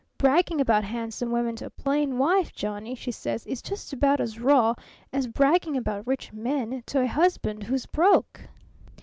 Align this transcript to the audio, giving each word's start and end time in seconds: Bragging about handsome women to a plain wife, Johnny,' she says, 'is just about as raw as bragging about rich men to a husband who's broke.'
Bragging 0.17 0.59
about 0.59 0.83
handsome 0.83 1.29
women 1.29 1.55
to 1.57 1.67
a 1.67 1.69
plain 1.69 2.17
wife, 2.17 2.51
Johnny,' 2.55 2.95
she 2.95 3.11
says, 3.11 3.45
'is 3.45 3.61
just 3.61 3.93
about 3.93 4.19
as 4.19 4.39
raw 4.39 4.73
as 5.13 5.27
bragging 5.27 5.77
about 5.77 6.07
rich 6.07 6.33
men 6.33 6.81
to 6.87 7.01
a 7.01 7.05
husband 7.07 7.61
who's 7.61 7.85
broke.' 7.85 8.41